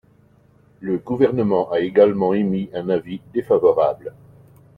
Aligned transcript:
Le 0.79 0.97
Gouvernement 0.97 1.69
a 1.69 1.79
également 1.79 2.33
émis 2.33 2.71
un 2.73 2.89
avis 2.89 3.21
défavorable. 3.35 4.11